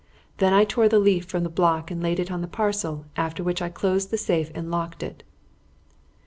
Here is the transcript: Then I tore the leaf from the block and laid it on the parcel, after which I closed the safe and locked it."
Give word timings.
Then 0.37 0.51
I 0.51 0.63
tore 0.63 0.89
the 0.89 0.97
leaf 0.97 1.25
from 1.25 1.43
the 1.43 1.47
block 1.49 1.91
and 1.91 2.01
laid 2.01 2.19
it 2.19 2.31
on 2.31 2.41
the 2.41 2.47
parcel, 2.47 3.05
after 3.15 3.43
which 3.43 3.61
I 3.61 3.69
closed 3.69 4.09
the 4.09 4.17
safe 4.17 4.49
and 4.55 4.71
locked 4.71 5.03
it." 5.03 5.21